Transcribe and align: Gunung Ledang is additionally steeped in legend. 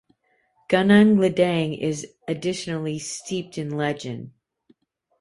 Gunung 0.67 1.19
Ledang 1.19 1.77
is 1.77 2.07
additionally 2.27 2.97
steeped 2.97 3.59
in 3.59 3.69
legend. 3.69 4.31